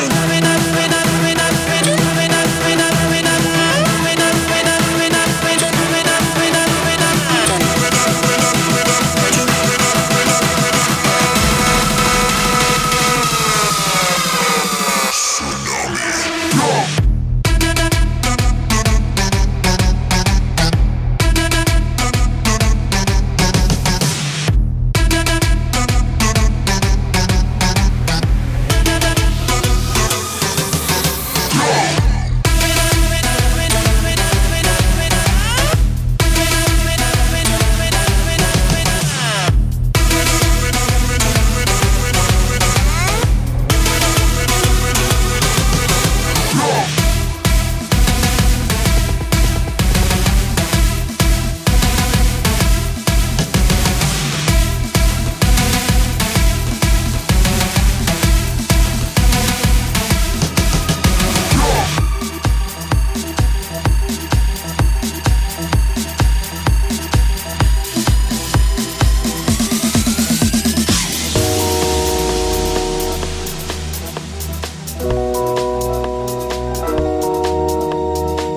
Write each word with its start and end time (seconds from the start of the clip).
Thank 0.00 0.72
you. 0.72 0.77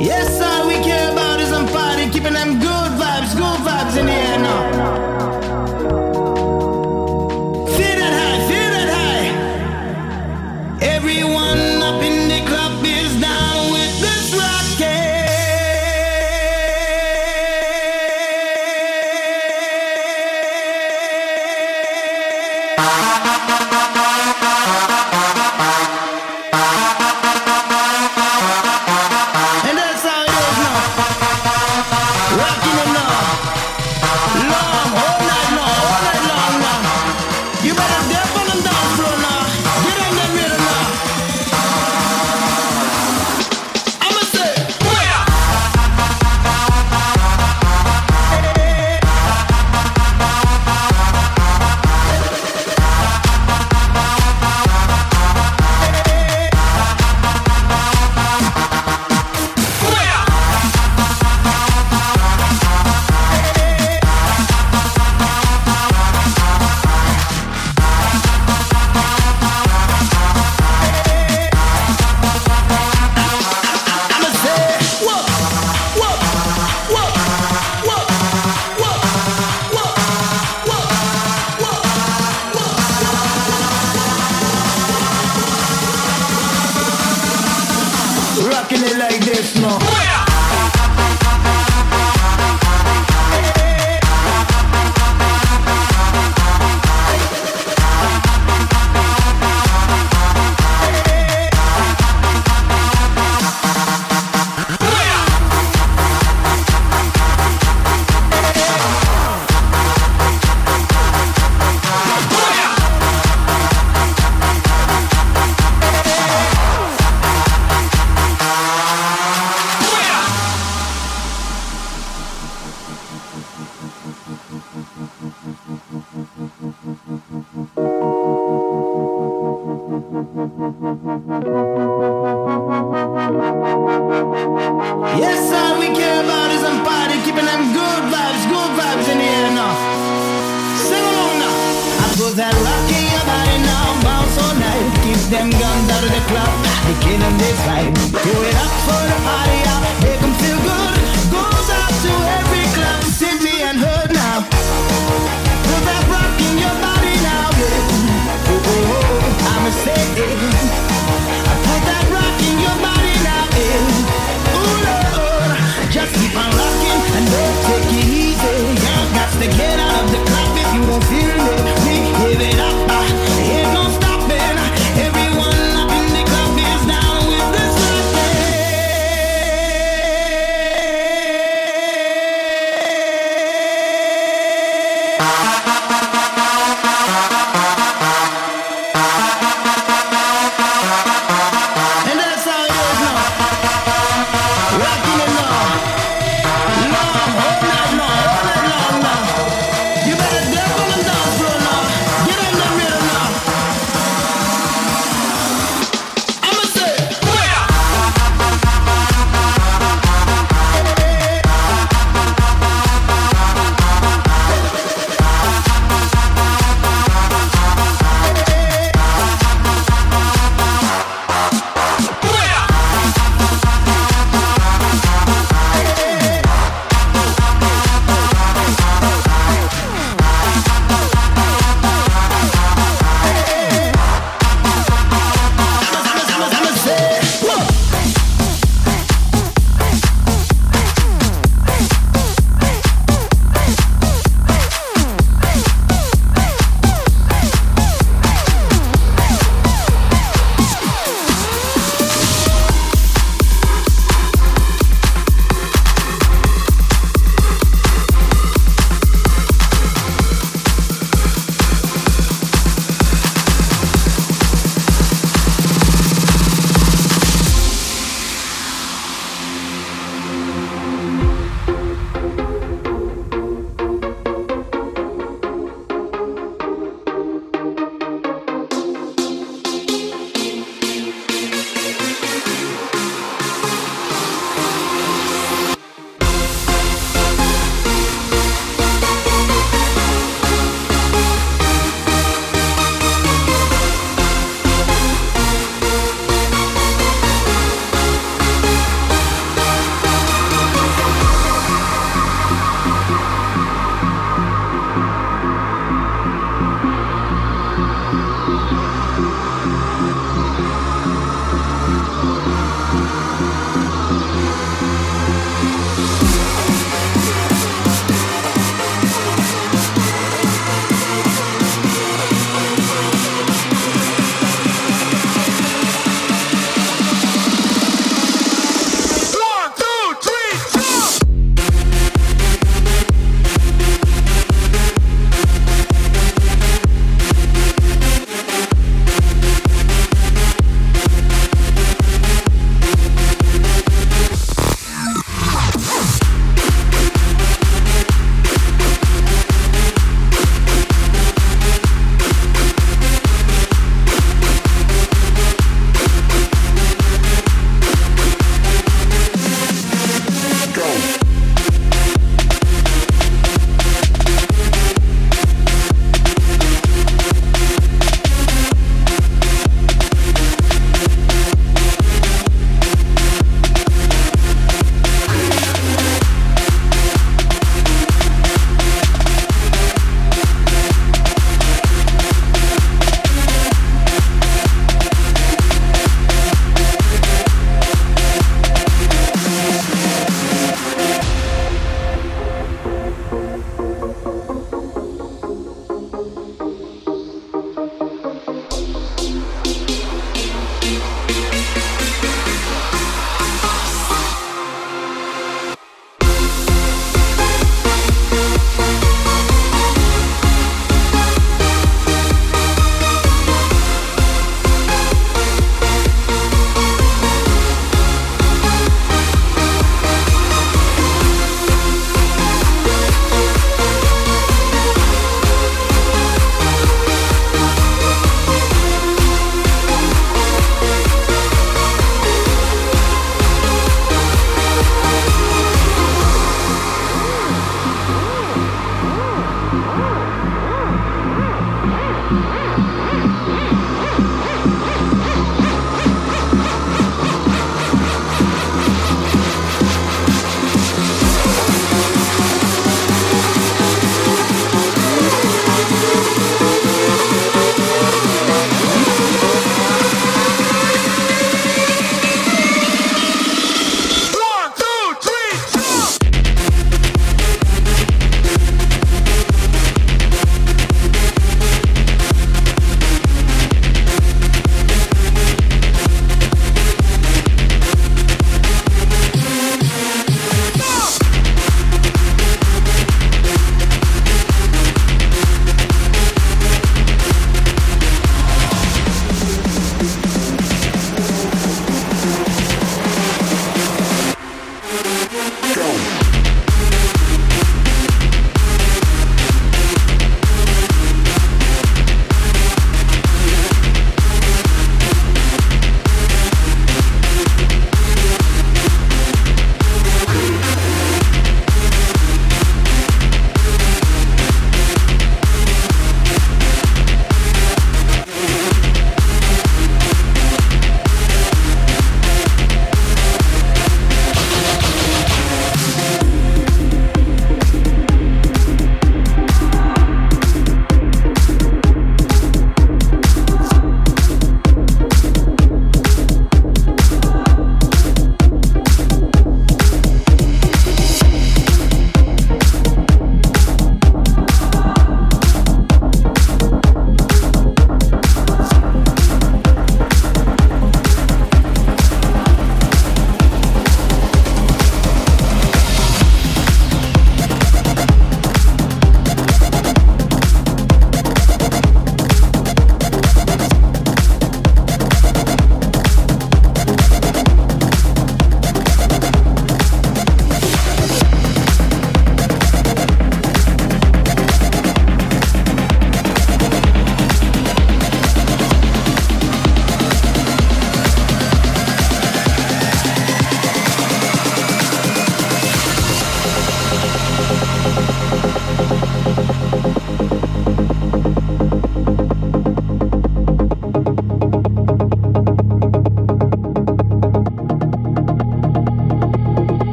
Yes, 0.00 0.40
all 0.40 0.66
we 0.66 0.74
care 0.76 1.12
about 1.12 1.40
is 1.40 1.52
I'm 1.52 1.66
fighting, 1.66 2.10
keeping 2.10 2.32
them 2.32 2.58
good. 2.58 2.79